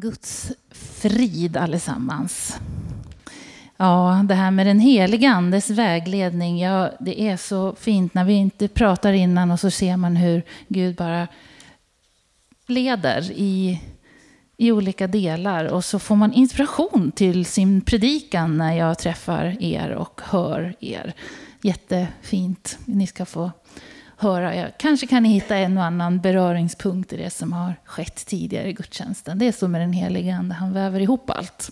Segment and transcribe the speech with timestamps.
[0.00, 2.56] Guds frid allesammans.
[3.76, 8.32] Ja, det här med den heliga andes vägledning, ja, det är så fint när vi
[8.32, 11.28] inte pratar innan och så ser man hur Gud bara
[12.66, 13.82] leder i,
[14.56, 15.64] i olika delar.
[15.64, 21.14] Och så får man inspiration till sin predikan när jag träffar er och hör er.
[21.62, 22.78] Jättefint.
[22.84, 23.50] Ni ska få
[24.18, 24.56] höra.
[24.56, 28.68] Jag kanske kan ni hitta en och annan beröringspunkt i det som har skett tidigare
[28.68, 29.38] i gudstjänsten.
[29.38, 31.70] Det är så med den helige Ande, han väver ihop allt.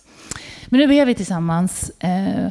[0.67, 1.91] Men nu ber vi tillsammans.
[1.91, 2.49] Eh,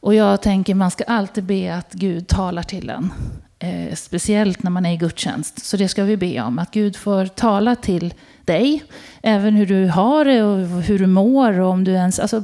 [0.00, 3.12] och jag tänker man ska alltid be att Gud talar till en.
[3.58, 5.64] Eh, speciellt när man är i gudstjänst.
[5.64, 6.58] Så det ska vi be om.
[6.58, 8.14] Att Gud får tala till
[8.44, 8.84] dig.
[9.22, 11.60] Även hur du har det och hur du mår.
[11.60, 12.42] Och om du ens, alltså,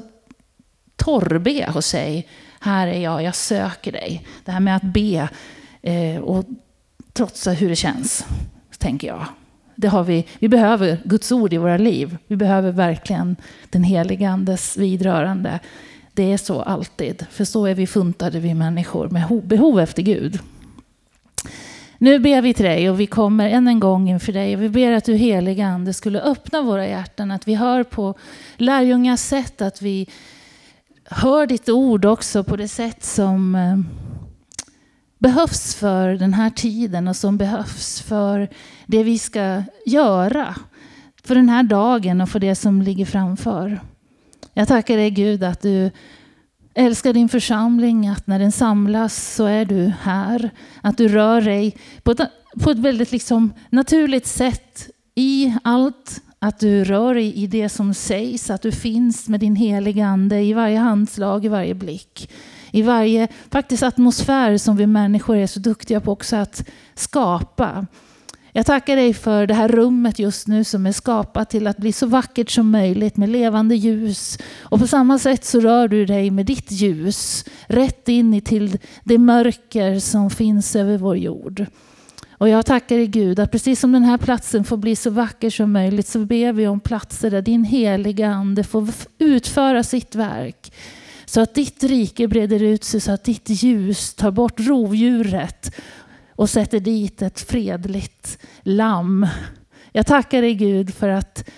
[0.97, 2.29] torrbe och säg,
[2.61, 4.27] här är jag, jag söker dig.
[4.45, 5.29] Det här med att be
[5.83, 6.45] eh, och
[7.15, 8.27] trotsa hur det känns,
[8.79, 9.27] tänker jag.
[9.77, 12.17] Det har vi, vi behöver Guds ord i våra liv.
[12.27, 13.37] Vi behöver verkligen
[13.71, 15.61] den helige Andes vidrörande.
[16.13, 20.39] Det är så alltid, för så är vi funtade, vi människor, med behov efter Gud.
[21.99, 24.69] Nu ber vi till dig och vi kommer än en gång inför dig och vi
[24.69, 28.15] ber att du heliga Ande skulle öppna våra hjärtan, att vi hör på
[28.57, 30.09] lärjungas sätt, att vi
[31.05, 33.79] hör ditt ord också på det sätt som eh,
[35.25, 38.49] behövs för den här tiden och som behövs för
[38.87, 40.55] det vi ska göra.
[41.25, 43.81] För den här dagen och för det som ligger framför.
[44.55, 45.91] Jag tackar dig Gud att du
[46.75, 50.51] älskar din församling, att när den samlas så är du här.
[50.81, 52.21] Att du rör dig på ett,
[52.61, 56.21] på ett väldigt liksom naturligt sätt i allt.
[56.39, 60.41] Att du rör dig i det som sägs, att du finns med din heliga Ande
[60.41, 62.29] i varje handslag, i varje blick
[62.75, 67.87] i varje faktiskt atmosfär som vi människor är så duktiga på också att skapa.
[68.53, 71.93] Jag tackar dig för det här rummet just nu som är skapat till att bli
[71.93, 74.39] så vackert som möjligt med levande ljus.
[74.61, 78.79] Och på samma sätt så rör du dig med ditt ljus rätt in i till
[79.05, 81.67] det mörker som finns över vår jord.
[82.31, 85.51] Och jag tackar dig Gud att precis som den här platsen får bli så vacker
[85.51, 88.89] som möjligt så ber vi om platser där din heliga ande får
[89.19, 90.73] utföra sitt verk.
[91.35, 95.75] Så att ditt rike breder ut sig, så att ditt ljus tar bort rovdjuret
[96.29, 99.27] och sätter dit ett fredligt lamm.
[99.93, 101.51] Jag tackar dig Gud för att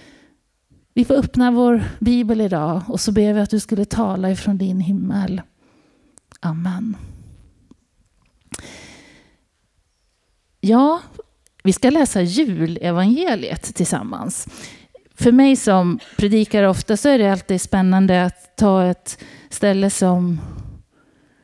[0.94, 4.59] vi får öppna vår bibel idag och så ber vi att du skulle tala ifrån
[4.59, 5.42] din himmel.
[6.41, 6.97] Amen.
[10.60, 11.00] Ja,
[11.65, 14.48] vi ska läsa julevangeliet tillsammans.
[15.19, 19.19] För mig som predikar ofta så är det alltid spännande att ta ett
[19.50, 20.41] ställe som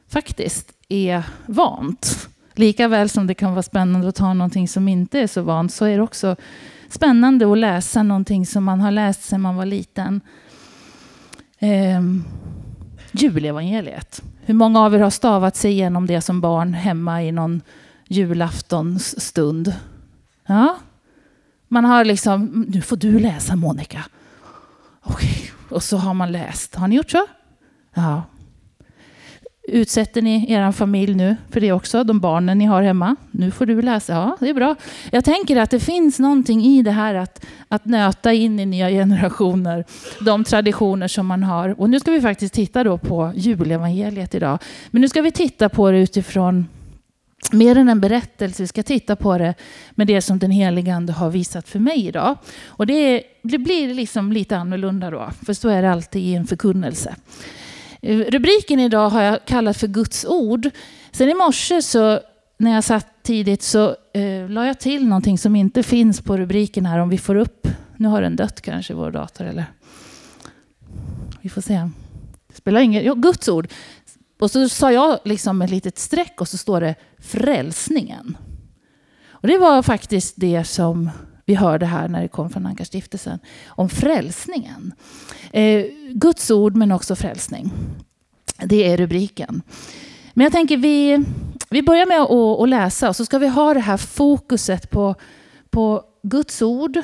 [0.09, 2.29] faktiskt är vant.
[2.55, 5.73] Lika väl som det kan vara spännande att ta någonting som inte är så vant
[5.73, 6.37] så är det också
[6.89, 10.21] spännande att läsa någonting som man har läst sedan man var liten.
[11.59, 12.03] Eh,
[13.13, 14.23] julevangeliet.
[14.45, 17.61] Hur många av er har stavat sig igenom det som barn hemma i någon
[18.09, 19.75] julaftonsstund?
[20.47, 20.79] Ja,
[21.73, 24.05] man har liksom, mm, nu får du läsa Monica.
[25.03, 26.75] Okej, och så har man läst.
[26.75, 27.27] Har ni gjort så?
[27.95, 28.23] Ja.
[29.69, 33.17] Utsätter ni er familj nu för det också, de barnen ni har hemma?
[33.31, 34.13] Nu får du läsa.
[34.13, 34.75] Ja, det är bra.
[35.11, 38.89] Jag tänker att det finns någonting i det här att, att nöta in i nya
[38.89, 39.85] generationer
[40.21, 41.81] de traditioner som man har.
[41.81, 44.59] Och nu ska vi faktiskt titta då på julevangeliet idag.
[44.91, 46.67] Men nu ska vi titta på det utifrån
[47.51, 49.55] mer än en berättelse, vi ska titta på det
[49.91, 52.39] med det som den helige Ande har visat för mig idag.
[52.67, 56.47] Och det, det blir liksom lite annorlunda då, för så är det alltid i en
[56.47, 57.15] förkunnelse.
[58.03, 60.71] Eh, rubriken idag har jag kallat för Guds ord.
[61.11, 62.21] Sen i morse så
[62.59, 66.87] när jag satt tidigt så eh, la jag till någonting som inte finns på rubriken
[66.87, 67.69] här om vi får upp.
[67.97, 69.65] Nu har den dött kanske vår dator eller?
[71.41, 71.89] Vi får se.
[72.49, 73.69] Det spelar ingen jo, Guds ord.
[74.43, 78.37] Och så sa jag liksom ett litet streck och så står det frälsningen.
[79.29, 81.11] Och det var faktiskt det som
[81.45, 84.95] vi hörde här när det kom från Ankarstiftelsen om frälsningen.
[85.53, 87.73] Eh, Guds ord men också frälsning.
[88.65, 89.63] Det är rubriken.
[90.35, 91.25] Men jag tänker vi,
[91.71, 95.15] vi börjar med att, att läsa och så ska vi ha det här fokuset på,
[95.71, 96.99] på Guds ord,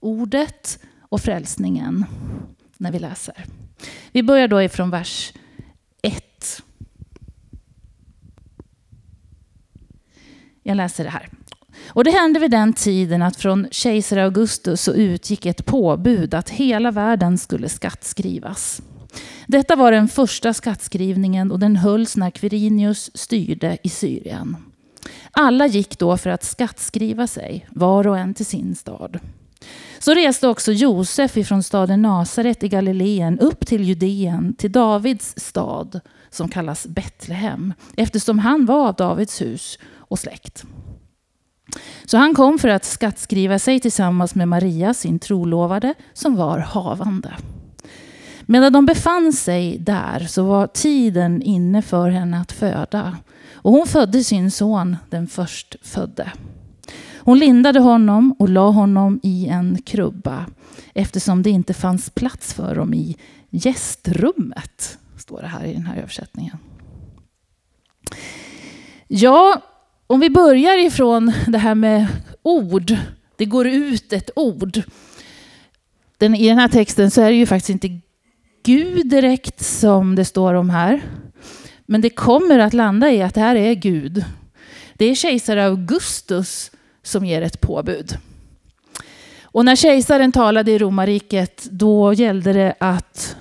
[0.00, 0.78] ordet
[1.08, 2.04] och frälsningen
[2.76, 3.44] när vi läser.
[4.12, 5.32] Vi börjar då ifrån vers
[6.02, 6.62] 1.
[10.62, 11.28] Jag läser det här.
[11.88, 16.50] Och det hände vid den tiden att från kejsar Augustus så utgick ett påbud att
[16.50, 18.82] hela världen skulle skattskrivas.
[19.46, 24.56] Detta var den första skattskrivningen och den hölls när Quirinius styrde i Syrien.
[25.30, 29.18] Alla gick då för att skattskriva sig, var och en till sin stad.
[29.98, 36.00] Så reste också Josef ifrån staden Nasaret i Galileen upp till Judeen, till Davids stad
[36.30, 40.64] som kallas Betlehem, eftersom han var av Davids hus och släkt.
[42.04, 47.36] Så han kom för att skattskriva sig tillsammans med Maria, sin trolovade, som var havande.
[48.46, 53.16] Medan de befann sig där så var tiden inne för henne att föda.
[53.52, 56.32] Och hon födde sin son, den förstfödde.
[57.20, 60.46] Hon lindade honom och la honom i en krubba
[60.94, 63.16] eftersom det inte fanns plats för dem i
[63.50, 66.56] gästrummet, står det här i den här översättningen.
[69.08, 69.62] Ja,
[70.06, 72.06] om vi börjar ifrån det här med
[72.42, 72.96] ord.
[73.36, 74.82] Det går ut ett ord.
[76.18, 78.00] Den, I den här texten så är det ju faktiskt inte
[78.62, 81.02] Gud direkt som det står om här.
[81.86, 84.24] Men det kommer att landa i att det här är Gud.
[84.94, 86.70] Det är kejsare Augustus
[87.02, 88.18] som ger ett påbud.
[89.52, 93.36] Och när kejsaren talade i romarriket då gällde det att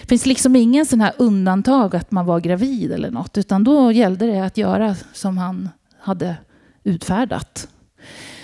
[0.00, 3.92] det finns liksom ingen sån här undantag att man var gravid eller något utan då
[3.92, 5.68] gällde det att göra som han
[6.00, 6.36] hade
[6.84, 7.68] utfärdat.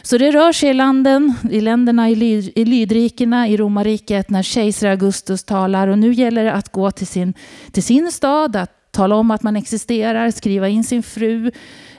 [0.02, 4.42] Så det rör sig i landen, i länderna i, lyd, i lydrikena, i romarriket när
[4.42, 7.34] kejsar Augustus talar och nu gäller det att gå till sin,
[7.72, 11.50] till sin stad, att tala om att man existerar, skriva in sin fru,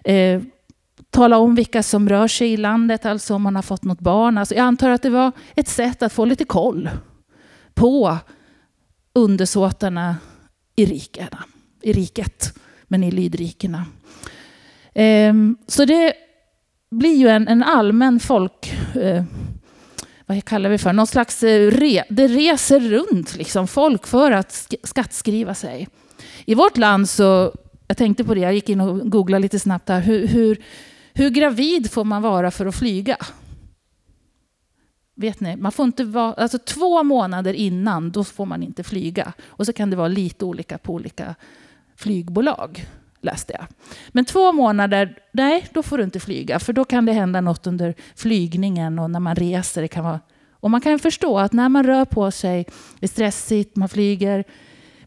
[0.03, 0.41] eh,
[1.15, 4.37] tala om vilka som rör sig i landet, alltså om man har fått något barn.
[4.37, 6.89] Alltså jag antar att det var ett sätt att få lite koll
[7.73, 8.17] på
[9.13, 10.17] undersåtarna
[10.75, 11.43] i, rikerna,
[11.81, 13.85] i riket, men i lydrikena.
[14.93, 16.13] Ehm, så det
[16.91, 18.73] blir ju en, en allmän folk...
[18.95, 19.23] Eh,
[20.25, 20.93] vad kallar vi för?
[20.93, 25.87] Någon slags eh, re, det reser runt liksom folk för att skattskriva sig.
[26.45, 27.53] I vårt land så,
[27.87, 30.01] jag tänkte på det, jag gick in och googlade lite snabbt där.
[30.01, 30.57] Hur, hur,
[31.15, 33.17] hur gravid får man vara för att flyga?
[35.15, 39.33] Vet ni, man får inte vara, alltså två månader innan, då får man inte flyga.
[39.45, 41.35] Och så kan det vara lite olika på olika
[41.95, 42.87] flygbolag
[43.25, 43.65] läste jag.
[44.09, 46.59] Men två månader, nej, då får du inte flyga.
[46.59, 49.81] För då kan det hända något under flygningen och när man reser.
[49.81, 50.19] Det kan vara,
[50.51, 52.65] och man kan förstå att när man rör på sig,
[52.99, 54.43] det är stressigt, man flyger.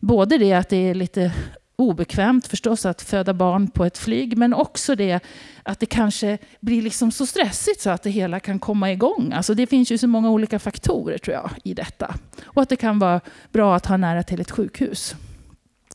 [0.00, 1.32] Både det att det är lite
[1.79, 5.21] obekvämt förstås att föda barn på ett flyg, men också det
[5.63, 9.33] att det kanske blir liksom så stressigt så att det hela kan komma igång.
[9.33, 12.15] Alltså det finns ju så många olika faktorer tror jag i detta.
[12.45, 13.21] Och att det kan vara
[13.53, 15.15] bra att ha nära till ett sjukhus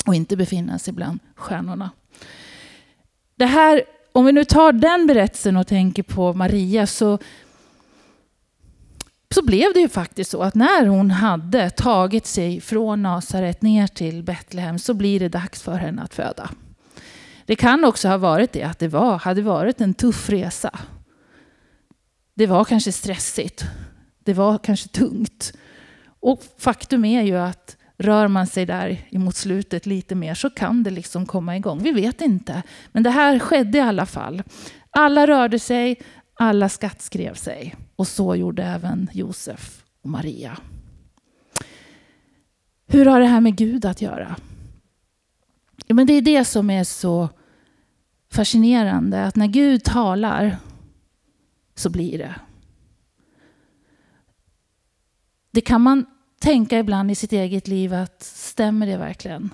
[0.06, 1.92] och inte befinna sig bland stjärnorna.
[3.36, 7.18] Det här, om vi nu tar den berättelsen och tänker på Maria så,
[9.34, 13.88] så blev det ju faktiskt så att när hon hade tagit sig från Nasaret ner
[13.88, 16.50] till Betlehem så blir det dags för henne att föda.
[17.46, 20.80] Det kan också ha varit det att det var, hade varit en tuff resa.
[22.36, 23.66] Det var kanske stressigt.
[24.24, 25.54] Det var kanske tungt.
[26.20, 30.84] Och faktum är ju att rör man sig där mot slutet lite mer så kan
[30.84, 31.84] det liksom komma igång.
[31.84, 32.64] Vi vet inte.
[32.92, 34.44] Men det här skedde i alla fall.
[34.90, 36.02] Alla rörde sig,
[36.40, 37.76] alla skattskrev sig.
[38.04, 40.58] Och så gjorde även Josef och Maria.
[42.88, 44.36] Hur har det här med Gud att göra?
[45.86, 47.30] Ja, men det är det som är så
[48.32, 49.26] fascinerande.
[49.26, 50.58] Att när Gud talar
[51.76, 52.36] så blir det.
[55.52, 56.06] Det kan man
[56.40, 59.54] tänka ibland i sitt eget liv att stämmer det verkligen?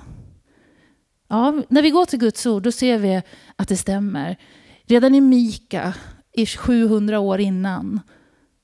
[1.27, 3.21] Ja, när vi går till Guds ord då ser vi
[3.55, 4.37] att det stämmer.
[4.83, 5.93] Redan i Mika,
[6.31, 7.99] i 700 år innan,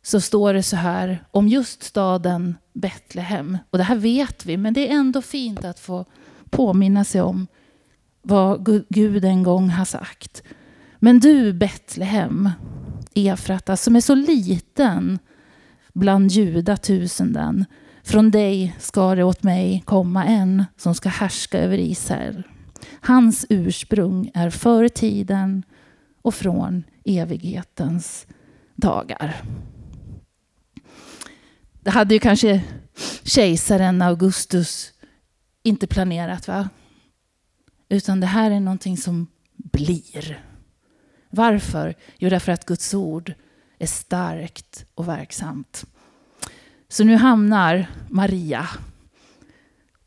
[0.05, 3.57] så står det så här om just staden Betlehem.
[3.69, 6.05] Och det här vet vi, men det är ändå fint att få
[6.49, 7.47] påminna sig om
[8.21, 10.43] vad Gud en gång har sagt.
[10.99, 12.49] Men du Betlehem,
[13.15, 15.19] Efrata, som är så liten
[15.93, 17.65] bland judatusenden,
[18.03, 22.43] från dig ska det åt mig komma en som ska härska över Israel.
[23.01, 25.63] Hans ursprung är för tiden
[26.21, 28.27] och från evighetens
[28.75, 29.41] dagar.
[31.85, 32.63] Det hade ju kanske
[33.23, 34.93] kejsaren Augustus
[35.63, 36.69] inte planerat, va?
[37.89, 40.43] Utan det här är någonting som blir.
[41.29, 41.95] Varför?
[42.17, 43.33] Jo, därför att Guds ord
[43.79, 45.85] är starkt och verksamt.
[46.87, 48.67] Så nu hamnar Maria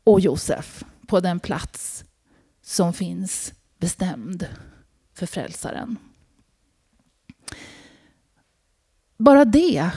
[0.03, 2.03] och Josef på den plats
[2.61, 4.47] som finns bestämd
[5.13, 5.97] för frälsaren.
[9.17, 9.91] Bara det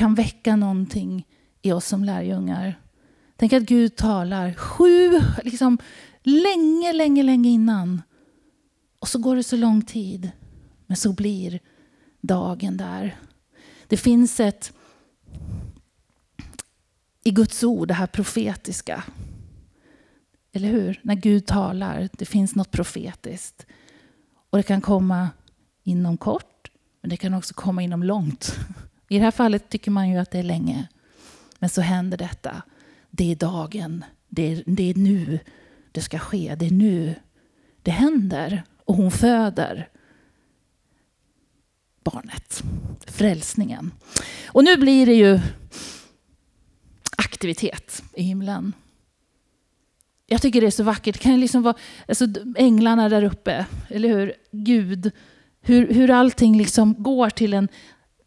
[0.00, 1.26] kan väcka någonting
[1.62, 2.80] i oss som lärjungar.
[3.36, 5.78] Tänk att Gud talar sju, liksom
[6.22, 8.02] länge, länge, länge innan.
[8.98, 10.30] Och så går det så lång tid.
[10.86, 11.60] Men så blir
[12.20, 13.16] dagen där.
[13.86, 14.72] Det finns ett
[17.24, 19.04] i Guds ord, det här profetiska.
[20.52, 21.00] Eller hur?
[21.02, 23.66] När Gud talar, det finns något profetiskt.
[24.50, 25.30] Och det kan komma
[25.82, 28.58] inom kort, men det kan också komma inom långt.
[29.12, 30.88] I det här fallet tycker man ju att det är länge.
[31.58, 32.62] Men så händer detta.
[33.10, 34.04] Det är dagen.
[34.28, 35.38] Det är, det är nu
[35.92, 36.54] det ska ske.
[36.58, 37.14] Det är nu
[37.82, 38.62] det händer.
[38.84, 39.88] Och hon föder
[42.04, 42.62] barnet.
[43.06, 43.92] Frälsningen.
[44.46, 45.40] Och nu blir det ju
[47.16, 48.72] aktivitet i himlen.
[50.26, 51.14] Jag tycker det är så vackert.
[51.14, 51.74] Det kan liksom vara
[52.08, 52.26] alltså,
[52.56, 54.34] änglarna där uppe, eller hur?
[54.52, 55.10] Gud.
[55.60, 57.68] Hur, hur allting liksom går till en...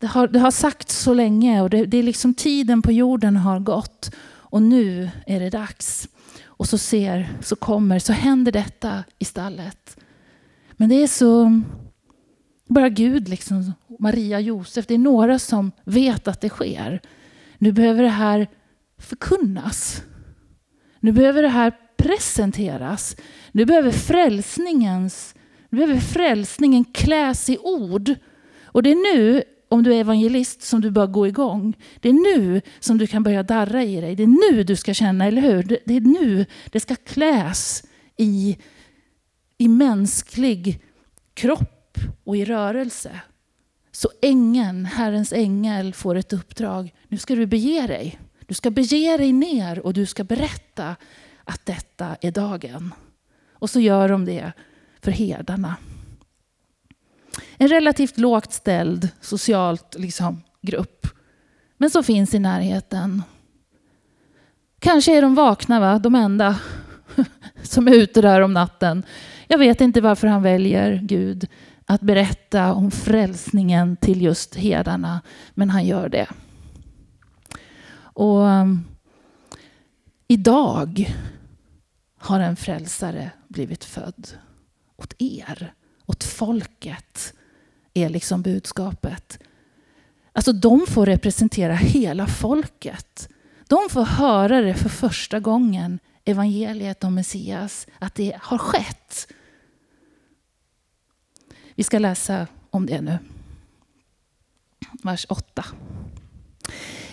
[0.03, 3.37] Det har, det har sagts så länge och det, det är liksom tiden på jorden
[3.37, 4.15] har gått.
[4.25, 6.07] Och nu är det dags.
[6.45, 9.97] Och så ser, så kommer, så händer detta i stallet.
[10.71, 11.61] Men det är så...
[12.67, 17.01] Bara Gud, liksom, Maria, Josef, det är några som vet att det sker.
[17.57, 18.47] Nu behöver det här
[18.97, 20.01] förkunnas.
[20.99, 23.15] Nu behöver det här presenteras.
[23.51, 25.35] Nu behöver frälsningens
[25.69, 28.15] nu behöver frälsningen kläs i ord.
[28.65, 31.77] Och det är nu, om du är evangelist, som du bör gå igång.
[31.99, 34.15] Det är nu som du kan börja darra i dig.
[34.15, 35.63] Det är nu du ska känna, eller hur?
[35.85, 37.83] Det är nu det ska kläs
[38.17, 38.57] i,
[39.57, 40.81] i mänsklig
[41.33, 43.21] kropp och i rörelse.
[43.91, 46.93] Så ängeln, Herrens ängel, får ett uppdrag.
[47.07, 48.19] Nu ska du bege dig.
[48.47, 50.95] Du ska bege dig ner och du ska berätta
[51.43, 52.93] att detta är dagen.
[53.53, 54.51] Och så gör de det
[55.01, 55.75] för herdarna.
[57.57, 61.07] En relativt lågt ställd socialt liksom, grupp.
[61.77, 63.23] Men som finns i närheten.
[64.79, 65.99] Kanske är de vakna, va?
[65.99, 66.59] de enda
[67.63, 69.03] som är ute där om natten.
[69.47, 71.47] Jag vet inte varför han väljer Gud
[71.85, 75.21] att berätta om frälsningen till just herdarna,
[75.53, 76.27] men han gör det.
[77.95, 78.85] Och um,
[80.27, 81.13] idag
[82.17, 84.27] har en frälsare blivit född
[84.95, 85.73] åt er,
[86.05, 87.33] åt folket,
[87.93, 89.39] är liksom budskapet.
[90.33, 93.29] Alltså de får representera hela folket.
[93.67, 99.27] De får höra det för första gången, evangeliet om Messias, att det har skett.
[101.75, 103.17] Vi ska läsa om det nu.
[105.03, 105.65] Vers 8.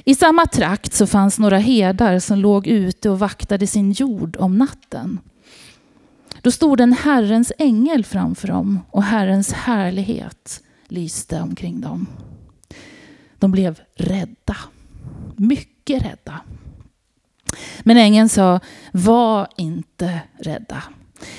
[0.05, 4.59] I samma trakt så fanns några herdar som låg ute och vaktade sin jord om
[4.59, 5.21] natten.
[6.43, 12.07] Då stod en Herrens ängel framför dem och Herrens härlighet lyste omkring dem.
[13.39, 14.57] De blev rädda,
[15.37, 16.41] mycket rädda.
[17.81, 18.61] Men ängeln sa,
[18.93, 20.83] var inte rädda.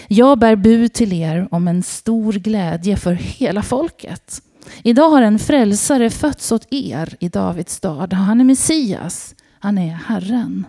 [0.08, 4.42] Jag bär bud till er om en stor glädje för hela folket.
[4.84, 8.14] Idag har en frälsare fötts åt er i Davids stad.
[8.14, 10.66] Han är Messias, han är Herren.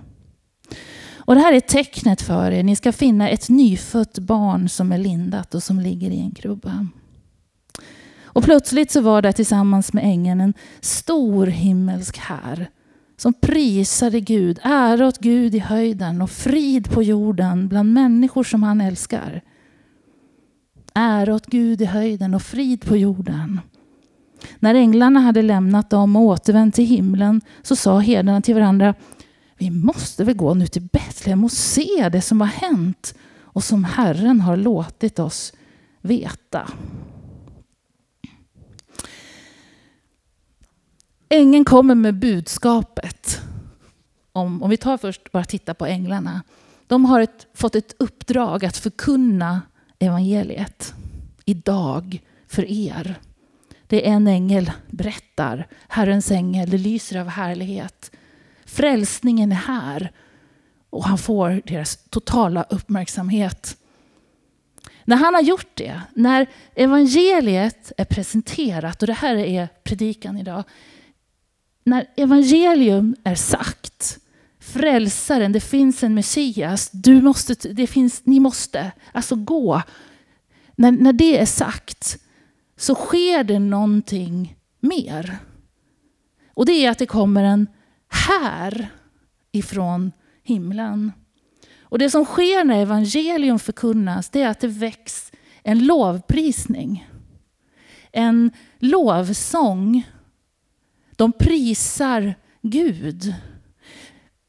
[1.25, 2.63] Och det här är tecknet för er.
[2.63, 6.87] Ni ska finna ett nyfött barn som är lindat och som ligger i en krubba.
[8.25, 12.71] Och plötsligt så var det tillsammans med ängeln en stor himmelsk här
[13.17, 18.63] som prisade Gud, ära åt Gud i höjden och frid på jorden bland människor som
[18.63, 19.41] han älskar.
[20.95, 23.61] Ära åt Gud i höjden och frid på jorden.
[24.59, 28.95] När änglarna hade lämnat dem och återvänt till himlen så sa herdarna till varandra
[29.63, 33.85] vi måste väl gå nu till Betlehem och se det som har hänt och som
[33.85, 35.53] Herren har låtit oss
[36.01, 36.69] veta.
[41.29, 43.41] Ängeln kommer med budskapet.
[44.33, 46.43] Om, om vi tar först bara titta på änglarna.
[46.87, 49.63] De har ett, fått ett uppdrag att förkunna
[49.99, 50.95] evangeliet
[51.45, 53.21] idag för er.
[53.87, 58.11] Det är en ängel berättar, Herrens ängel, det lyser av härlighet.
[58.73, 60.13] Frälsningen är här
[60.91, 63.77] och han får deras totala uppmärksamhet.
[65.05, 70.65] När han har gjort det, när evangeliet är presenterat, och det här är predikan idag.
[71.85, 74.19] När evangelium är sagt,
[74.61, 79.83] frälsaren, det finns en Messias, du måste, det finns, ni måste, alltså gå.
[80.77, 82.19] När, när det är sagt
[82.77, 85.39] så sker det någonting mer.
[86.55, 87.67] Och det är att det kommer en
[88.13, 88.89] här
[89.53, 91.13] ifrån himlen.
[91.81, 97.09] Och det som sker när evangelium förkunnas det är att det väcks en lovprisning.
[98.13, 100.07] En lovsång.
[101.17, 103.35] De prisar Gud.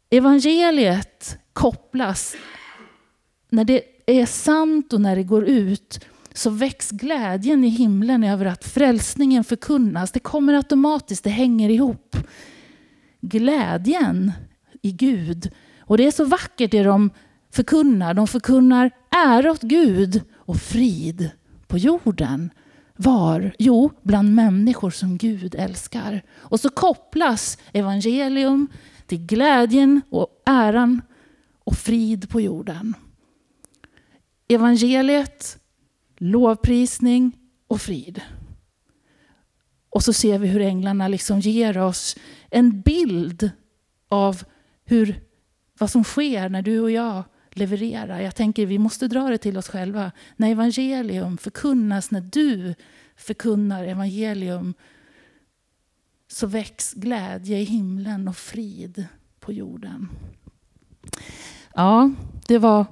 [0.09, 2.35] Evangeliet kopplas,
[3.49, 8.45] när det är sant och när det går ut, så väcks glädjen i himlen över
[8.45, 10.11] att frälsningen förkunnas.
[10.11, 12.17] Det kommer automatiskt, det hänger ihop
[13.23, 14.31] glädjen
[14.81, 15.51] i Gud.
[15.79, 17.09] Och det är så vackert det de
[17.51, 18.13] förkunnar.
[18.13, 18.91] De förkunnar
[19.27, 21.31] ära åt Gud och frid
[21.67, 22.49] på jorden.
[22.95, 23.55] Var?
[23.59, 26.23] Jo, bland människor som Gud älskar.
[26.33, 28.67] Och så kopplas evangelium
[29.07, 31.01] till glädjen och äran
[31.63, 32.93] och frid på jorden.
[34.47, 35.57] Evangeliet,
[36.17, 37.37] lovprisning
[37.67, 38.21] och frid.
[39.93, 42.17] Och så ser vi hur änglarna liksom ger oss
[42.49, 43.51] en bild
[44.09, 44.43] av
[44.85, 45.21] hur,
[45.79, 48.19] vad som sker när du och jag levererar.
[48.19, 50.11] Jag tänker vi måste dra det till oss själva.
[50.35, 52.75] När evangelium förkunnas, när du
[53.15, 54.73] förkunnar evangelium
[56.27, 59.05] så väcks glädje i himlen och frid
[59.39, 60.09] på jorden.
[61.75, 62.11] Ja,
[62.47, 62.85] det var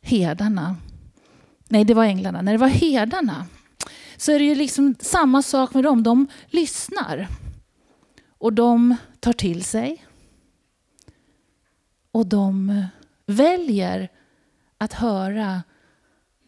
[0.00, 0.76] herdarna.
[1.68, 2.42] Nej, det var änglarna.
[2.42, 3.46] När det var herdarna
[4.24, 6.02] så är det ju liksom samma sak med dem.
[6.02, 7.28] De lyssnar.
[8.28, 10.06] Och de tar till sig.
[12.10, 12.84] Och de eh,
[13.26, 14.08] väljer
[14.78, 15.62] att höra.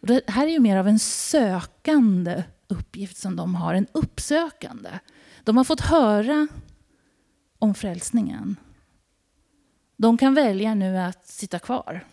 [0.00, 4.90] Det här är ju mer av en sökande uppgift som de har, en uppsökande.
[5.44, 6.48] De har fått höra
[7.58, 8.56] om frälsningen.
[9.96, 12.06] De kan välja nu att sitta kvar.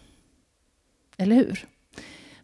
[1.17, 1.67] Eller hur?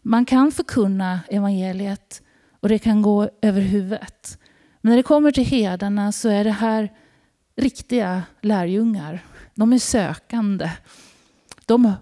[0.02, 2.22] Man kan förkunna evangeliet
[2.60, 4.38] och det kan gå över huvudet.
[4.80, 6.92] Men när det kommer till herdarna så är det här
[7.56, 9.24] riktiga lärjungar.
[9.54, 10.70] De är sökande.
[11.66, 11.92] De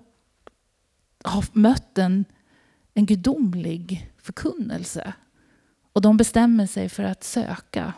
[1.25, 2.25] har mött en,
[2.95, 5.13] en gudomlig förkunnelse.
[5.93, 7.93] Och de bestämmer sig för att söka.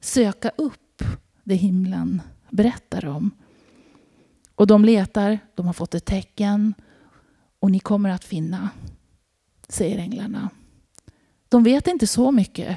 [0.00, 1.04] Söka upp
[1.44, 3.30] det himlen berättar om.
[4.54, 6.74] Och de letar, de har fått ett tecken
[7.58, 8.70] och ni kommer att finna,
[9.68, 10.50] säger änglarna.
[11.52, 12.76] De vet inte så mycket.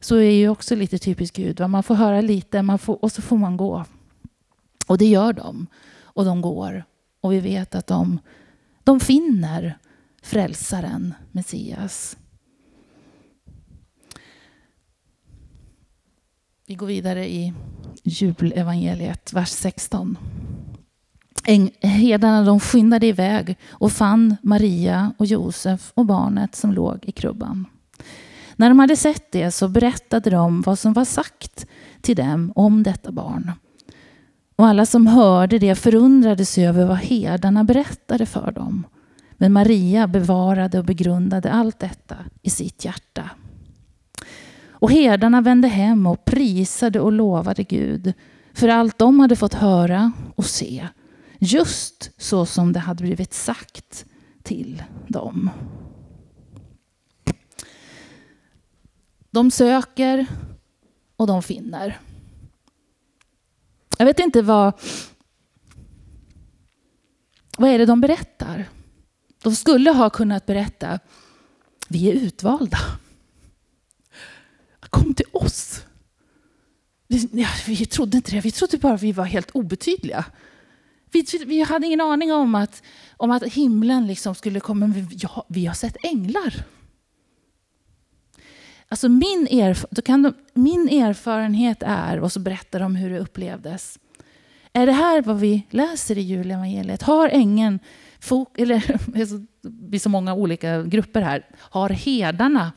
[0.00, 1.70] Så är ju också lite typiskt Gud.
[1.70, 3.84] Man får höra lite man får, och så får man gå.
[4.86, 5.66] Och det gör de.
[6.02, 6.84] Och de går.
[7.20, 8.18] Och vi vet att de,
[8.84, 9.78] de finner
[10.22, 12.16] frälsaren, Messias.
[16.66, 17.54] Vi går vidare i
[18.04, 20.18] julevangeliet, vers 16.
[21.82, 27.66] Herdarna de skyndade iväg och fann Maria och Josef och barnet som låg i krubban.
[28.56, 31.66] När de hade sett det så berättade de vad som var sagt
[32.00, 33.52] till dem om detta barn.
[34.56, 38.86] Och alla som hörde det förundrade sig över vad herdarna berättade för dem.
[39.32, 43.30] Men Maria bevarade och begrundade allt detta i sitt hjärta.
[44.68, 48.12] Och herdarna vände hem och prisade och lovade Gud
[48.52, 50.88] för allt de hade fått höra och se.
[51.42, 54.04] Just så som det hade blivit sagt
[54.42, 55.50] till dem.
[59.30, 60.26] De söker
[61.16, 62.00] och de finner.
[63.98, 64.80] Jag vet inte vad...
[67.58, 68.68] Vad är det de berättar?
[69.42, 70.98] De skulle ha kunnat berätta,
[71.88, 72.78] vi är utvalda.
[74.80, 75.82] Kom till oss.
[77.06, 80.24] Vi, vi trodde inte det, vi trodde bara att vi var helt obetydliga.
[81.12, 82.82] Vi, vi hade ingen aning om att,
[83.16, 85.06] om att himlen liksom skulle komma.
[85.10, 86.54] Ja, vi har sett änglar.
[88.88, 93.18] Alltså min, erf då kan de, min erfarenhet är, och så berättar de hur det
[93.18, 93.98] upplevdes.
[94.72, 97.02] Är det här vad vi läser i julevangeliet?
[97.02, 97.78] Har ängeln,
[98.56, 98.96] eller
[99.90, 102.72] det är så många olika grupper här, har herdarna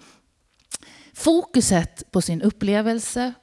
[1.13, 3.33] fokuset på sin upplevelse?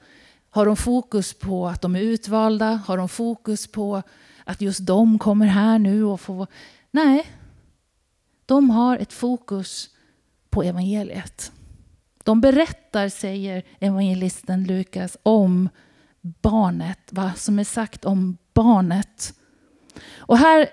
[0.50, 2.80] Har de fokus på att de är utvalda?
[2.86, 4.02] Har de fokus på
[4.50, 6.46] att just de kommer här nu och får...
[6.90, 7.26] Nej,
[8.46, 9.90] de har ett fokus
[10.50, 11.52] på evangeliet.
[12.24, 15.68] De berättar, säger evangelisten Lukas, om
[16.20, 19.34] barnet, vad som är sagt om barnet.
[20.16, 20.68] Och här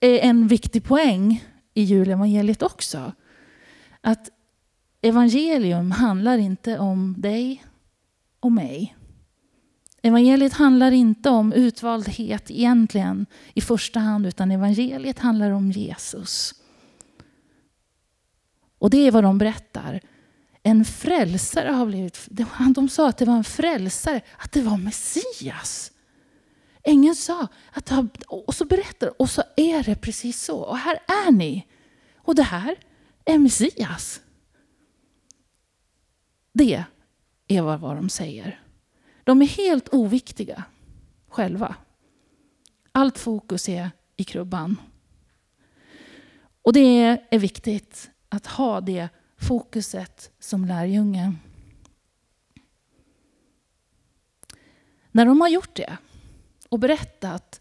[0.00, 1.44] är en viktig poäng
[1.74, 3.12] i julevangeliet också.
[4.00, 4.30] Att
[5.02, 7.64] evangelium handlar inte om dig
[8.40, 8.96] och mig.
[10.06, 16.54] Evangeliet handlar inte om utvaldhet egentligen i första hand, utan evangeliet handlar om Jesus.
[18.78, 20.00] Och det är vad de berättar.
[20.62, 22.28] En frälsare har blivit...
[22.74, 25.92] De sa att det var en frälsare, att det var Messias.
[26.82, 27.92] Ängeln sa, att,
[28.26, 30.58] och så berättar och så är det precis så.
[30.58, 31.66] Och här är ni.
[32.16, 32.76] Och det här
[33.24, 34.20] är Messias.
[36.52, 36.84] Det
[37.48, 38.63] är vad de säger.
[39.24, 40.64] De är helt oviktiga
[41.28, 41.74] själva.
[42.92, 44.76] Allt fokus är i krubban.
[46.62, 51.34] Och det är viktigt att ha det fokuset som lärjunge.
[55.10, 55.96] När de har gjort det
[56.68, 57.60] och berättat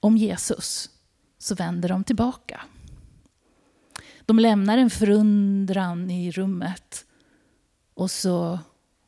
[0.00, 0.90] om Jesus
[1.38, 2.60] så vänder de tillbaka.
[4.26, 7.06] De lämnar en förundran i rummet
[7.94, 8.58] och så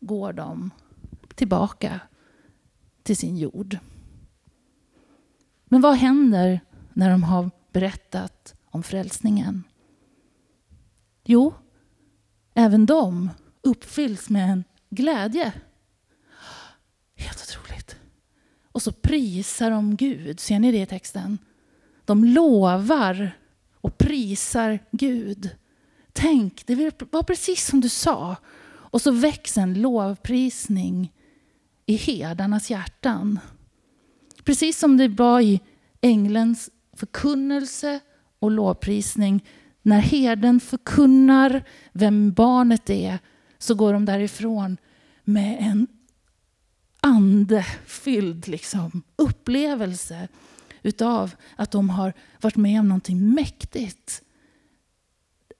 [0.07, 0.71] går de
[1.35, 2.01] tillbaka
[3.03, 3.79] till sin jord.
[5.65, 6.61] Men vad händer
[6.93, 9.65] när de har berättat om frälsningen?
[11.25, 11.55] Jo,
[12.55, 13.31] även de
[13.63, 15.53] uppfylls med en glädje.
[17.15, 17.97] Helt otroligt.
[18.73, 20.41] Och så prisar de Gud.
[20.41, 21.39] Ser ni det i texten?
[22.05, 23.39] De lovar
[23.81, 25.57] och prisar Gud.
[26.13, 26.75] Tänk, det
[27.11, 28.37] var precis som du sa.
[28.95, 31.13] Och så väcks en lovprisning
[31.87, 33.41] i herdarnas hjärtan.
[34.45, 35.61] Precis som det var i
[36.01, 38.01] änglens förkunnelse
[38.39, 39.45] och lovprisning.
[39.83, 43.19] När herden förkunnar vem barnet är
[43.59, 44.77] så går de därifrån
[45.25, 45.87] med en
[47.01, 50.29] andefylld liksom, upplevelse
[50.83, 54.23] utav att de har varit med om någonting mäktigt.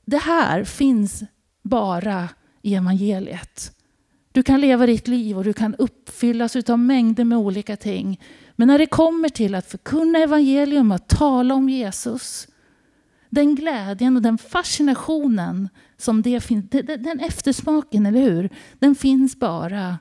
[0.05, 1.23] Det här finns
[1.63, 2.29] bara
[2.65, 3.77] i evangeliet.
[4.33, 8.21] Du kan leva ditt liv och du kan uppfyllas av mängder med olika ting.
[8.57, 12.49] Men när det kommer till att förkunna evangelium, att tala om Jesus,
[13.31, 18.51] den glädjen och den fascinationen som det finns, den eftersmaken, eller hur?
[18.79, 19.99] Den finns bara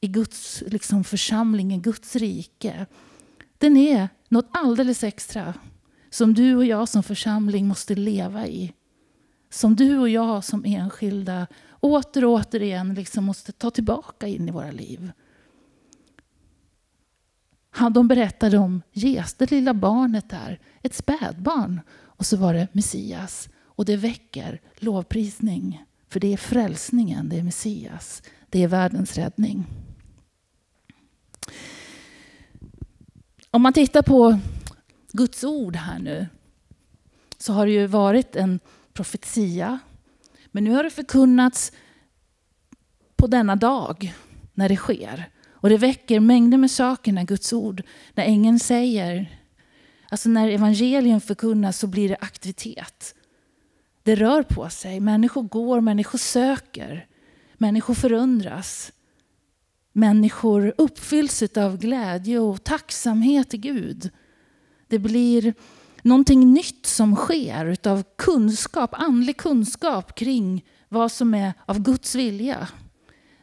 [0.00, 2.86] i Guds liksom, församling, i Guds rike.
[3.58, 5.54] Den är något alldeles extra
[6.10, 8.72] som du och jag som församling måste leva i.
[9.56, 11.46] Som du och jag som enskilda
[11.80, 15.12] åter och återigen liksom måste ta tillbaka in i våra liv.
[17.92, 21.80] De berättade om Jesus, det lilla barnet där, ett spädbarn.
[21.90, 23.48] Och så var det Messias.
[23.58, 25.84] Och det väcker lovprisning.
[26.08, 28.22] För det är frälsningen, det är Messias.
[28.50, 29.66] Det är världens räddning.
[33.50, 34.38] Om man tittar på
[35.12, 36.26] Guds ord här nu
[37.38, 38.60] så har det ju varit en
[38.96, 39.78] profetia.
[40.46, 41.72] Men nu har det förkunnats
[43.16, 44.14] på denna dag
[44.54, 45.30] när det sker.
[45.50, 47.82] Och det väcker mängder med saker när Guds ord,
[48.14, 49.40] när ängeln säger,
[50.10, 53.14] alltså när evangelium förkunnas så blir det aktivitet.
[54.02, 57.06] Det rör på sig, människor går, människor söker,
[57.54, 58.92] människor förundras.
[59.92, 64.10] Människor uppfylls av glädje och tacksamhet till Gud.
[64.88, 65.54] Det blir
[66.06, 72.68] någonting nytt som sker utav kunskap, andlig kunskap kring vad som är av Guds vilja.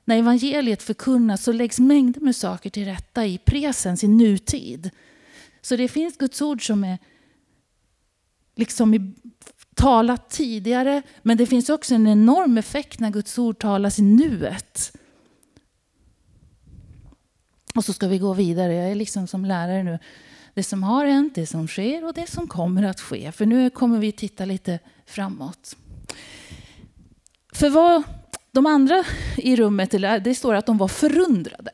[0.05, 4.89] När evangeliet förkunnas så läggs mängder med saker till rätta i presens, i nutid.
[5.61, 6.97] Så det finns Guds ord som är
[8.55, 9.15] liksom
[9.75, 14.97] talat tidigare, men det finns också en enorm effekt när Guds ord talas i nuet.
[17.75, 18.73] Och så ska vi gå vidare.
[18.73, 19.99] Jag är liksom som lärare nu.
[20.53, 23.31] Det som har hänt, det som sker och det som kommer att ske.
[23.31, 25.75] För nu kommer vi titta lite framåt.
[27.53, 28.03] För vad
[28.51, 29.03] de andra
[29.37, 29.91] i rummet,
[30.23, 31.71] det står att de var förundrade.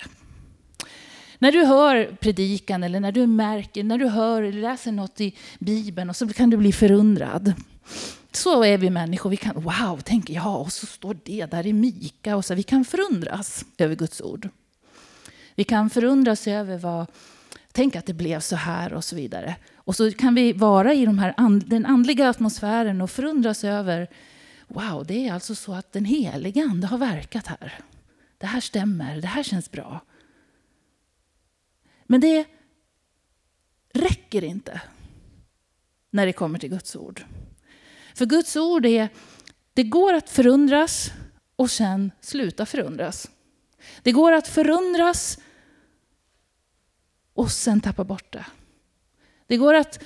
[1.40, 5.36] När du hör predikan eller när du märker, när du hör eller läser något i
[5.60, 7.54] Bibeln och så kan du bli förundrad.
[8.32, 9.30] Så är vi människor.
[9.30, 12.36] Vi kan, wow, tänker jag, och så står det där i Mika.
[12.36, 14.50] Och så, vi kan förundras över Guds ord.
[15.56, 17.08] Vi kan förundras över vad,
[17.80, 19.56] tänk att det blev så här och så vidare.
[19.76, 24.10] Och så kan vi vara i de här and, den andliga atmosfären och förundras över,
[24.68, 27.80] wow, det är alltså så att den heliga ande har verkat här.
[28.38, 30.02] Det här stämmer, det här känns bra.
[32.04, 32.46] Men det
[33.94, 34.82] räcker inte
[36.10, 37.26] när det kommer till Guds ord.
[38.14, 39.10] För Guds ord är,
[39.74, 41.12] det går att förundras
[41.56, 43.30] och sen sluta förundras.
[44.04, 45.38] Det går att förundras
[47.40, 48.46] och sen tappa bort det.
[49.48, 50.00] Det går att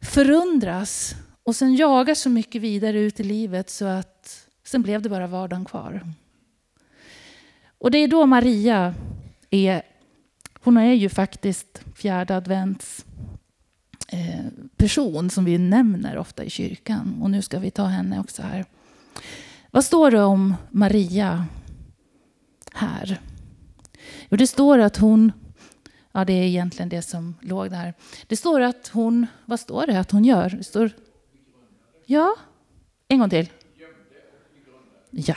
[0.00, 5.08] förundras och sen jaga så mycket vidare ut i livet så att sen blev det
[5.08, 6.12] bara vardagen kvar.
[7.78, 8.94] Och det är då Maria
[9.50, 9.82] är,
[10.60, 13.04] hon är ju faktiskt fjärde advents
[14.08, 14.44] eh,
[14.76, 17.18] person som vi nämner ofta i kyrkan.
[17.22, 18.64] Och nu ska vi ta henne också här.
[19.70, 21.46] Vad står det om Maria
[22.72, 23.20] här?
[24.28, 25.32] Jo, det står att hon
[26.16, 27.94] Ja, det är egentligen det som låg där.
[28.26, 30.50] Det står att hon, vad står det att hon gör?
[30.50, 30.90] Det står,
[32.06, 32.34] ja,
[33.08, 33.48] en gång till.
[35.10, 35.36] Ja.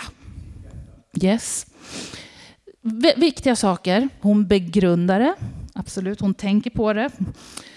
[1.22, 1.66] Yes.
[3.16, 4.10] Viktiga saker.
[4.22, 5.36] Hon begrundar det,
[5.74, 6.22] absolut.
[6.22, 7.12] Hon tänker på det.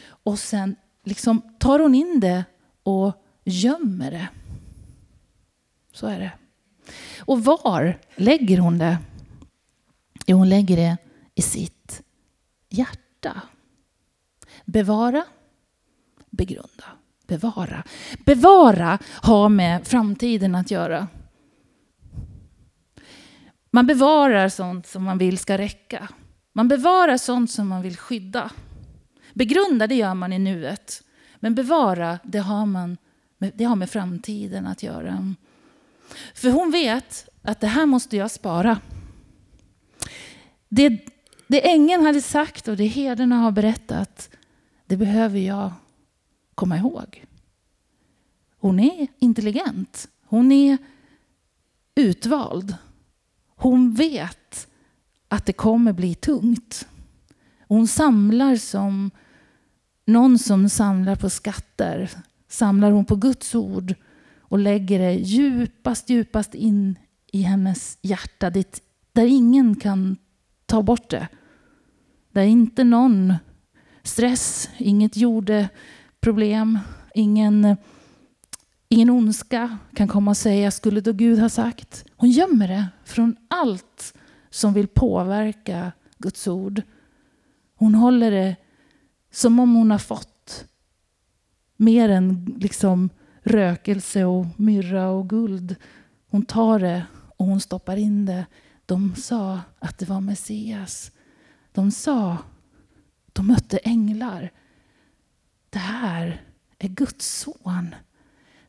[0.02, 2.44] Och sen liksom tar hon in det
[2.82, 3.12] och
[3.44, 4.28] gömmer det.
[5.92, 6.32] Så är det.
[7.18, 8.98] Och var lägger hon det?
[10.26, 10.96] Jo, hon lägger det
[11.34, 11.79] i sitt
[12.70, 13.42] hjärta.
[14.64, 15.24] Bevara,
[16.30, 16.84] begrunda,
[17.26, 17.84] bevara.
[18.24, 21.08] Bevara har med framtiden att göra.
[23.70, 26.08] Man bevarar sånt som man vill ska räcka.
[26.52, 28.50] Man bevarar sånt som man vill skydda.
[29.32, 31.02] Begrunda det gör man i nuet.
[31.36, 32.96] Men bevara det har, man,
[33.38, 35.34] det har med framtiden att göra.
[36.34, 38.80] För hon vet att det här måste jag spara.
[40.68, 41.00] Det,
[41.50, 44.30] det ängeln hade sagt och det herdarna har berättat,
[44.86, 45.72] det behöver jag
[46.54, 47.24] komma ihåg.
[48.58, 50.08] Hon är intelligent.
[50.26, 50.78] Hon är
[51.94, 52.74] utvald.
[53.56, 54.68] Hon vet
[55.28, 56.88] att det kommer bli tungt.
[57.68, 59.10] Hon samlar som
[60.04, 62.10] någon som samlar på skatter.
[62.48, 63.94] Samlar hon på Guds ord
[64.38, 66.98] och lägger det djupast, djupast in
[67.32, 68.82] i hennes hjärta dit,
[69.12, 70.16] där ingen kan
[70.66, 71.28] ta bort det.
[72.40, 73.34] Där inte någon
[74.02, 76.78] stress, inget jordeproblem,
[77.14, 77.76] ingen,
[78.88, 82.04] ingen ondska kan komma och säga skulle då Gud ha sagt.
[82.16, 84.14] Hon gömmer det från allt
[84.50, 86.82] som vill påverka Guds ord.
[87.74, 88.56] Hon håller det
[89.32, 90.64] som om hon har fått
[91.76, 93.10] mer än liksom
[93.42, 95.76] rökelse och myrra och guld.
[96.30, 98.46] Hon tar det och hon stoppar in det.
[98.86, 101.12] De sa att det var Messias.
[101.80, 102.38] De sa,
[103.32, 104.52] de mötte änglar.
[105.70, 106.44] Det här
[106.78, 107.94] är Guds son.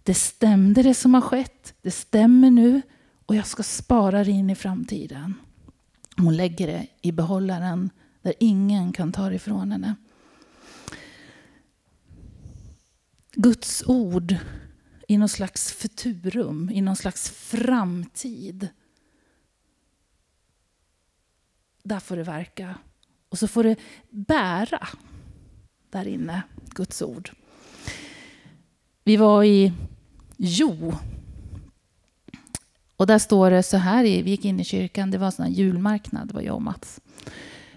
[0.03, 1.73] Det stämde det som har skett.
[1.81, 2.81] Det stämmer nu
[3.25, 5.33] och jag ska spara det in i framtiden.
[6.17, 7.89] Hon lägger det i behållaren
[8.21, 9.95] där ingen kan ta det ifrån henne.
[13.31, 14.35] Guds ord
[15.07, 18.67] i någon slags futurum, i någon slags framtid.
[21.83, 22.75] Där får det verka.
[23.31, 23.75] Och så får det
[24.09, 24.87] bära
[25.89, 26.41] där inne,
[26.75, 27.31] Guds ord.
[29.03, 29.73] Vi var i
[30.37, 30.93] Jo.
[32.97, 35.51] Och där står det så här, vi gick in i kyrkan, det var en sån
[35.51, 37.01] julmarknad, det var jag och Mats.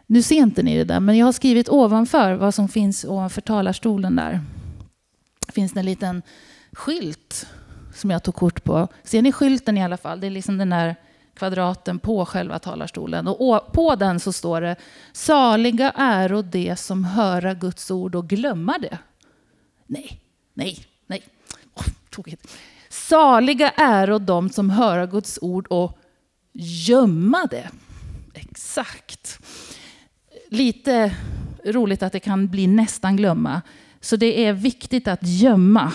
[0.07, 3.41] Nu ser inte ni det där, men jag har skrivit ovanför vad som finns ovanför
[3.41, 4.41] talarstolen där.
[5.47, 6.23] Det finns en liten
[6.73, 7.47] skylt
[7.95, 8.89] som jag tog kort på.
[9.05, 10.21] Ser ni skylten i alla fall?
[10.21, 10.97] Det är liksom den där
[11.35, 13.29] kvadraten på själva talarstolen.
[13.29, 14.77] Och på den så står det
[15.13, 18.99] Saliga är de som höra Guds ord och glömma det.
[19.87, 20.21] Nej,
[20.55, 21.23] nej, nej.
[21.75, 22.49] Oh, tokigt.
[22.89, 25.99] Saliga är de som höra Guds ord och
[26.53, 27.71] gömma det.
[28.35, 29.39] Exakt.
[30.49, 31.15] Lite
[31.65, 33.63] roligt att det kan bli nästan glömma.
[34.01, 35.93] Så det är viktigt att gömma.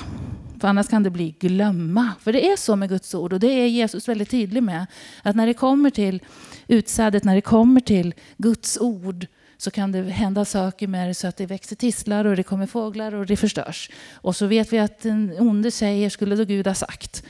[0.59, 2.11] För annars kan det bli glömma.
[2.19, 4.85] För det är så med Guds ord och det är Jesus väldigt tydlig med.
[5.23, 6.23] Att när det kommer till
[6.67, 11.27] utsädet, när det kommer till Guds ord så kan det hända saker med det så
[11.27, 13.89] att det växer tistlar och det kommer fåglar och det förstörs.
[14.13, 17.23] Och så vet vi att den onde säger, skulle då Gud ha sagt.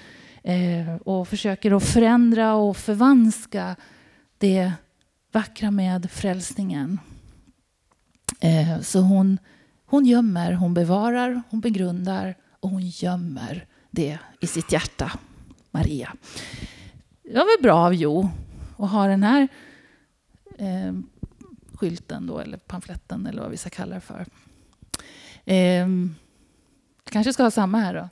[0.43, 3.75] Eh, och försöker att förändra och förvanska
[4.37, 4.71] det
[5.31, 6.99] vackra med frälsningen.
[8.39, 9.37] Eh, så hon,
[9.85, 15.11] hon gömmer, hon bevarar, hon begrundar och hon gömmer det i sitt hjärta,
[15.71, 16.15] Maria.
[17.23, 18.29] Det var väl bra av Jo
[18.77, 19.47] att ha den här
[20.57, 20.93] eh,
[21.73, 24.25] skylten då, eller pamfletten eller vad vi ska kalla det för.
[25.45, 25.87] Eh,
[27.03, 28.09] jag kanske ska ha samma här då.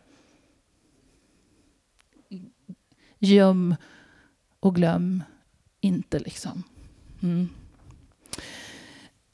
[3.20, 3.76] Göm
[4.60, 5.24] och glöm
[5.82, 6.64] inte liksom.
[7.22, 7.50] Mm.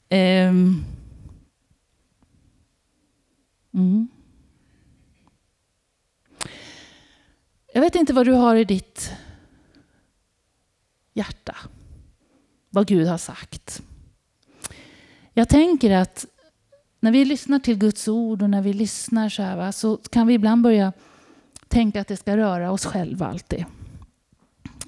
[0.08, 0.48] Eh,
[3.72, 4.08] mm.
[7.76, 9.12] Jag vet inte vad du har i ditt
[11.14, 11.56] hjärta.
[12.70, 13.82] Vad Gud har sagt.
[15.32, 16.26] Jag tänker att
[17.00, 20.26] när vi lyssnar till Guds ord och när vi lyssnar så här va, så kan
[20.26, 20.92] vi ibland börja
[21.68, 23.64] tänka att det ska röra oss själva alltid.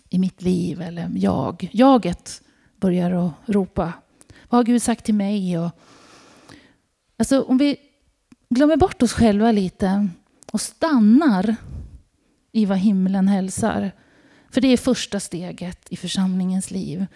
[0.09, 1.69] I mitt liv eller jag.
[1.73, 2.43] Jaget
[2.77, 3.93] börjar att ropa.
[4.49, 5.59] Vad har Gud sagt till mig?
[5.59, 5.71] Och,
[7.17, 7.77] alltså om vi
[8.49, 10.09] glömmer bort oss själva lite
[10.53, 11.57] och stannar
[12.57, 13.93] i vad himlen hälsar.
[14.51, 17.07] För det är första steget i församlingens liv.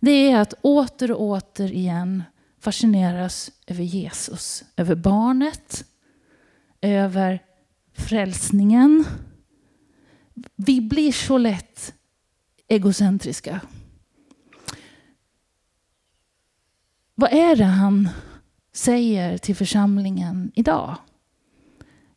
[0.00, 2.22] Det är att åter och åter igen
[2.60, 5.84] fascineras över Jesus, över barnet,
[6.80, 7.42] över
[7.92, 9.04] frälsningen.
[10.56, 11.94] Vi blir så lätt
[12.68, 13.60] egocentriska.
[17.14, 18.08] Vad är det han
[18.72, 20.96] säger till församlingen idag?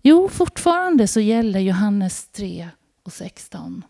[0.05, 2.69] Jo, fortfarande så gäller Johannes 3
[3.03, 3.85] och 16.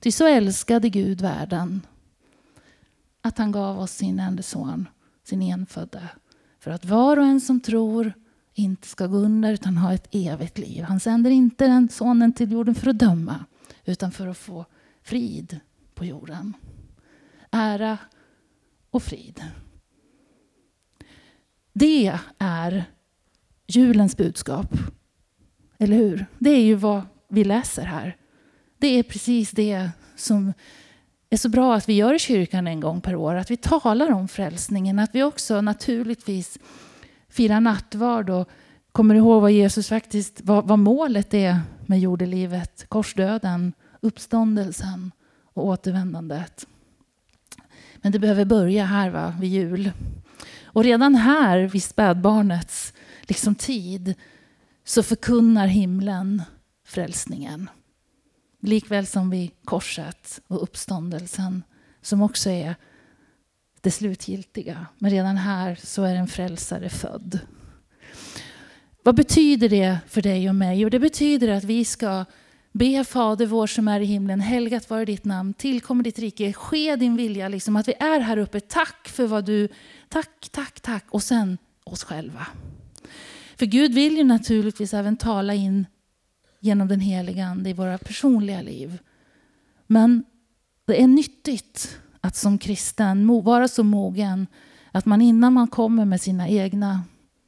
[0.00, 1.86] Ty så älskade Gud världen
[3.22, 4.88] att han gav oss sin enda son
[5.30, 6.08] sin enfödde.
[6.58, 8.12] För att var och en som tror
[8.54, 10.84] inte ska gå under utan ha ett evigt liv.
[10.84, 13.44] Han sänder inte den sonen till jorden för att döma
[13.84, 14.64] utan för att få
[15.02, 15.60] frid
[15.94, 16.56] på jorden.
[17.50, 17.98] Ära
[18.90, 19.44] och frid.
[21.72, 22.84] Det är
[23.66, 24.74] julens budskap.
[25.82, 26.26] Eller hur?
[26.38, 28.16] Det är ju vad vi läser här.
[28.78, 30.52] Det är precis det som
[31.30, 33.34] är så bra att vi gör i kyrkan en gång per år.
[33.34, 34.98] Att vi talar om frälsningen.
[34.98, 36.58] Att vi också naturligtvis
[37.28, 38.48] firar nattvard och
[38.92, 42.84] kommer ihåg vad Jesus faktiskt, vad, vad målet är med jordelivet.
[42.88, 45.12] Korsdöden, uppståndelsen
[45.54, 46.66] och återvändandet.
[47.96, 49.92] Men det behöver börja här va, vid jul.
[50.64, 54.14] Och redan här vid spädbarnets liksom, tid
[54.90, 56.42] så förkunnar himlen
[56.84, 57.70] frälsningen.
[58.60, 61.62] Likväl som vid korset och uppståndelsen
[62.02, 62.74] som också är
[63.80, 64.86] det slutgiltiga.
[64.98, 67.38] Men redan här så är en frälsare född.
[69.02, 70.80] Vad betyder det för dig och mig?
[70.80, 72.24] Jo, det betyder att vi ska
[72.72, 76.96] be Fader vår som är i himlen, helgat vare ditt namn, tillkommer ditt rike, ske
[76.96, 77.48] din vilja.
[77.48, 78.60] Liksom att vi är här uppe.
[78.60, 79.68] Tack för vad du...
[80.08, 81.04] Tack, tack, tack.
[81.10, 82.46] Och sen oss själva.
[83.60, 85.86] För Gud vill ju naturligtvis även tala in
[86.60, 88.98] genom den heliga Ande i våra personliga liv.
[89.86, 90.24] Men
[90.86, 94.46] det är nyttigt att som kristen vara så mogen
[94.92, 97.02] att man innan man kommer med sina egna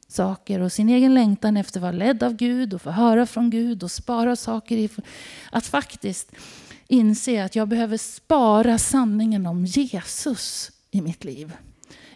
[0.07, 3.49] saker och sin egen längtan efter att vara ledd av Gud och få höra från
[3.49, 4.77] Gud och spara saker.
[4.77, 4.89] I,
[5.51, 6.31] att faktiskt
[6.87, 11.53] inse att jag behöver spara sanningen om Jesus i mitt liv.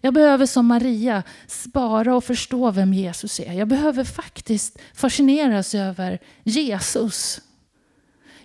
[0.07, 3.53] Jag behöver som Maria spara och förstå vem Jesus är.
[3.53, 7.41] Jag behöver faktiskt fascineras över Jesus.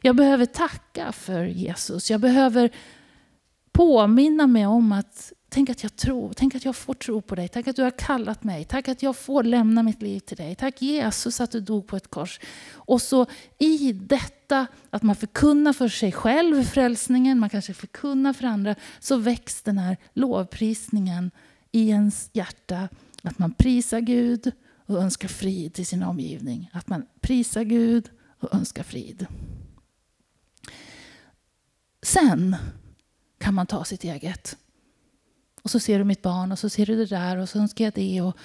[0.00, 2.10] Jag behöver tacka för Jesus.
[2.10, 2.70] Jag behöver
[3.72, 7.48] påminna mig om att tänk att jag tror, tänk att jag får tro på dig.
[7.48, 8.64] Tack att du har kallat mig.
[8.64, 10.54] Tack att jag får lämna mitt liv till dig.
[10.54, 12.40] Tack Jesus att du dog på ett kors.
[12.72, 13.26] Och så
[13.58, 19.16] i detta att man förkunnar för sig själv frälsningen, man kanske förkunnar för andra, så
[19.16, 21.30] väcks den här lovprisningen
[21.72, 22.88] i ens hjärta.
[23.22, 24.52] Att man prisar Gud
[24.86, 26.70] och önskar frid till sin omgivning.
[26.72, 29.26] Att man prisar Gud och önskar frid.
[32.02, 32.56] Sen
[33.38, 34.56] kan man ta sitt eget.
[35.62, 37.84] Och så ser du mitt barn och så ser du det där och så önskar
[37.84, 38.36] jag det och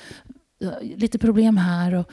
[0.82, 1.94] lite problem här.
[1.94, 2.12] Och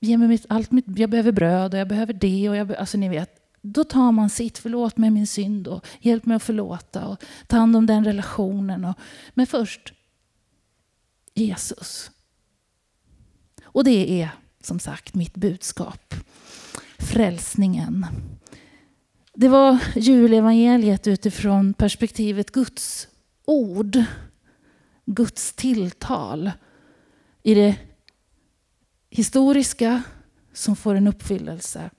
[0.00, 2.48] ge mig mitt, allt mitt, jag behöver bröd och jag behöver det.
[2.48, 3.30] Och jag, alltså ni vet,
[3.62, 7.56] då tar man sitt, förlåt mig min synd och hjälp mig att förlåta och ta
[7.56, 8.84] hand om den relationen.
[8.84, 8.98] Och,
[9.34, 9.92] men först
[11.38, 12.10] Jesus.
[13.62, 16.14] Och det är som sagt mitt budskap.
[16.98, 18.06] Frälsningen.
[19.34, 23.08] Det var julevangeliet utifrån perspektivet Guds
[23.44, 24.02] ord.
[25.04, 26.50] Guds tilltal.
[27.42, 27.76] I det
[29.10, 30.02] historiska
[30.52, 31.90] som får en uppfyllelse.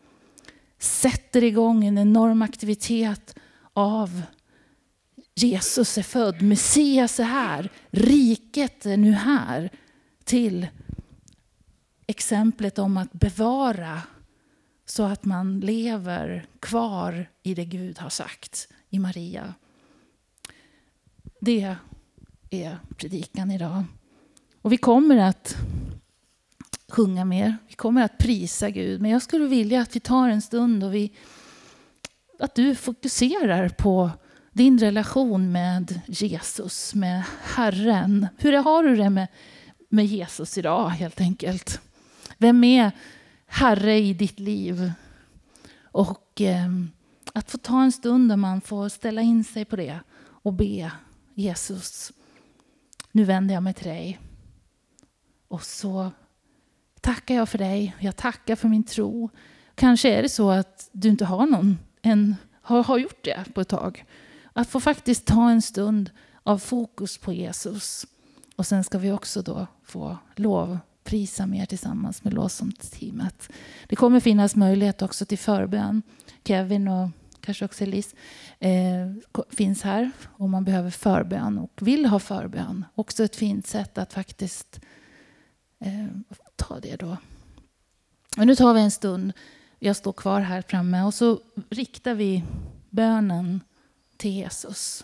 [0.80, 3.36] Sätter igång en enorm aktivitet
[3.74, 4.22] av
[5.44, 9.70] Jesus är född, Messias är här, riket är nu här.
[10.24, 10.68] Till
[12.08, 14.02] exemplet om att bevara
[14.86, 19.54] så att man lever kvar i det Gud har sagt i Maria.
[21.42, 21.76] Det
[22.50, 23.84] är predikan idag.
[24.62, 25.56] Och vi kommer att
[26.88, 29.02] sjunga mer, vi kommer att prisa Gud.
[29.02, 31.12] Men jag skulle vilja att vi tar en stund och vi,
[32.40, 34.12] att du fokuserar på
[34.52, 38.28] din relation med Jesus, med Herren.
[38.38, 39.28] Hur har du det med,
[39.90, 41.82] med Jesus idag helt enkelt?
[42.38, 42.92] Vem är
[43.48, 44.92] Herre i ditt liv?
[45.82, 46.70] Och eh,
[47.34, 50.92] att få ta en stund där man får ställa in sig på det och be
[51.34, 52.12] Jesus,
[53.12, 54.20] nu vänder jag mig till dig.
[55.48, 56.12] Och så
[57.02, 57.96] tackar jag för dig.
[58.00, 59.30] Jag tackar för min tro.
[59.76, 63.62] Kanske är det så att du inte har någon, en, har, har gjort det på
[63.62, 64.06] ett tag.
[64.60, 66.10] Att få faktiskt ta en stund
[66.44, 68.06] av fokus på Jesus.
[68.56, 73.50] Och sen ska vi också då få lovprisa mer tillsammans med lovsångsteamet.
[73.88, 76.02] Det kommer finnas möjlighet också till förbön.
[76.44, 77.10] Kevin och
[77.42, 78.16] kanske också Elise
[78.60, 82.86] eh, finns här om man behöver förbön och vill ha förbön.
[82.96, 84.80] Också ett fint sätt att faktiskt
[85.80, 86.08] eh,
[86.56, 87.18] ta det då.
[88.38, 89.34] Men nu tar vi en stund.
[89.80, 91.40] Jag står kvar här framme och så
[91.70, 92.44] riktar vi
[92.90, 93.62] bönen
[94.20, 95.04] till Jesus.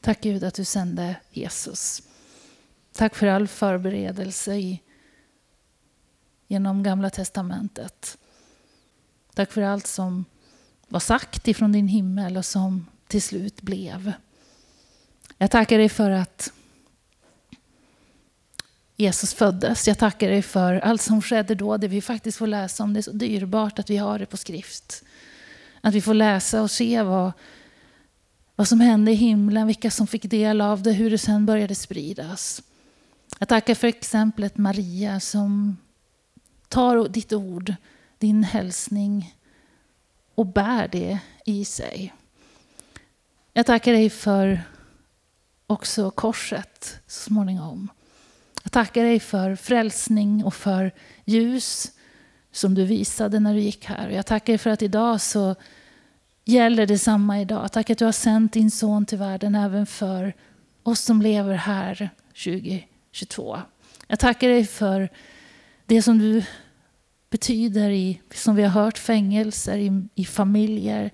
[0.00, 2.02] Tack Gud att du sände Jesus.
[2.92, 4.82] Tack för all förberedelse i,
[6.46, 8.18] genom Gamla Testamentet.
[9.34, 10.24] Tack för allt som
[10.88, 14.12] var sagt ifrån din himmel och som till slut blev.
[15.38, 16.52] Jag tackar dig för att
[18.96, 19.88] Jesus föddes.
[19.88, 22.94] Jag tackar dig för allt som skedde då, det vi faktiskt får läsa om.
[22.94, 25.04] Det är så dyrbart att vi har det på skrift.
[25.80, 27.32] Att vi får läsa och se vad,
[28.58, 31.74] vad som hände i himlen, vilka som fick del av det, hur det sen började
[31.74, 32.62] spridas.
[33.38, 35.76] Jag tackar för exemplet Maria som
[36.68, 37.74] tar ditt ord,
[38.18, 39.34] din hälsning
[40.34, 42.14] och bär det i sig.
[43.52, 44.62] Jag tackar dig för
[45.66, 47.88] också korset så småningom.
[48.62, 50.92] Jag tackar dig för frälsning och för
[51.24, 51.92] ljus
[52.52, 54.08] som du visade när du gick här.
[54.10, 55.54] Jag tackar dig för att idag så
[56.48, 57.72] gäller detsamma idag.
[57.72, 60.34] Tack att du har sänt din son till världen även för
[60.82, 63.58] oss som lever här 2022.
[64.06, 65.08] Jag tackar dig för
[65.86, 66.42] det som du
[67.30, 71.10] betyder i, som vi har hört, fängelser, i, i familjer.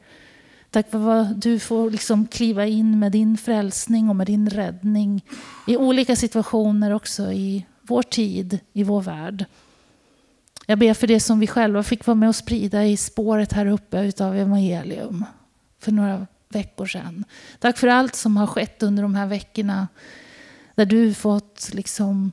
[0.71, 5.25] Tack för vad du får liksom kliva in med din frälsning och med din räddning
[5.67, 9.45] i olika situationer också i vår tid, i vår värld.
[10.67, 13.67] Jag ber för det som vi själva fick vara med och sprida i spåret här
[13.67, 15.25] uppe utav evangelium
[15.79, 17.25] för några veckor sedan.
[17.59, 19.89] Tack för allt som har skett under de här veckorna
[20.75, 22.33] där du fått liksom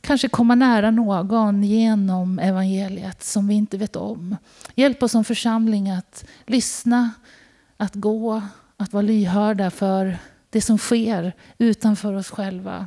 [0.00, 4.36] kanske komma nära någon genom evangeliet som vi inte vet om.
[4.74, 7.10] Hjälp oss som församling att lyssna,
[7.76, 8.42] att gå,
[8.76, 10.18] att vara lyhörda för
[10.50, 12.86] det som sker utanför oss själva.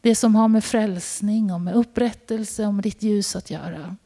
[0.00, 3.96] Det som har med frälsning och med upprättelse och med ditt ljus att göra.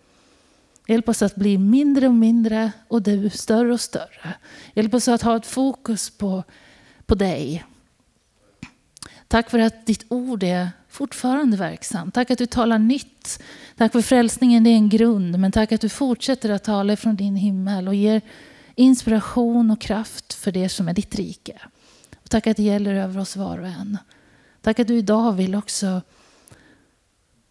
[0.87, 4.35] Hjälp oss att bli mindre och mindre och du större och större.
[4.75, 6.45] Hjälp oss att ha ett fokus på,
[7.07, 7.65] på dig.
[9.29, 12.15] Tack för att ditt ord är fortfarande verksamt.
[12.15, 13.43] Tack att du talar nytt.
[13.77, 15.39] Tack för frälsningen, det är en grund.
[15.39, 18.21] Men tack att du fortsätter att tala från din himmel och ger
[18.75, 21.61] inspiration och kraft för det som är ditt rike.
[22.25, 23.99] Och tack att det gäller över oss var och en.
[24.63, 26.03] Tack att du idag vill också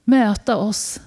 [0.03, 1.01] möta oss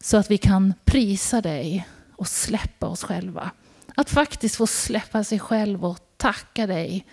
[0.00, 3.50] så att vi kan prisa dig och släppa oss själva.
[3.94, 7.06] Att faktiskt få släppa sig själv och tacka dig.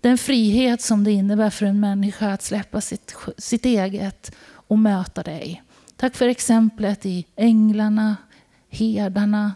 [0.00, 5.22] Den frihet som det innebär för en människa att släppa sitt, sitt eget och möta
[5.22, 5.62] dig.
[5.96, 8.16] Tack för exemplet i änglarna,
[8.68, 9.52] herdarna.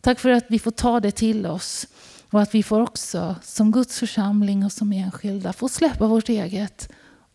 [0.00, 1.86] Tack för att vi får ta det till oss.
[2.30, 6.88] Och att vi får också som Guds församling och som enskilda få släppa vårt eget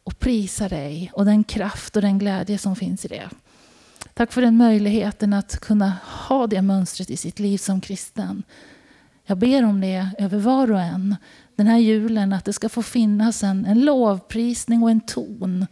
[0.04, 3.30] och prisa dig och den kraft och den glädje som finns i det.
[4.14, 5.94] Tack för den möjligheten att kunna
[6.28, 8.44] ha det mönstret i sitt liv som kristen.
[9.26, 11.16] Jag ber om det över var och en
[11.56, 15.68] den här julen, att det ska få finnas en, en lovprisning och en ton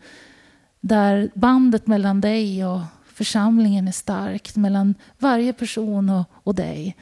[0.82, 6.96] där bandet mellan dig och församlingen är starkt, mellan varje person och, och dig.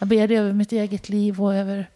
[0.00, 1.90] Jag ber dig över mitt eget liv och över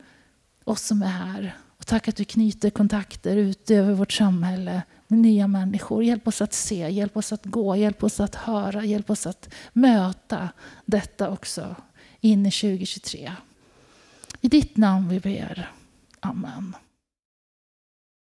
[0.64, 1.56] oss som är här.
[1.78, 6.04] Och tack att du knyter kontakter ut över vårt samhälle med nya människor.
[6.04, 9.54] Hjälp oss att se, hjälp oss att gå, hjälp oss att höra, hjälp oss att
[9.72, 10.48] möta
[10.84, 11.76] detta också
[12.20, 13.32] in i 2023.
[14.40, 15.70] I ditt namn vi ber.
[16.20, 16.76] Amen.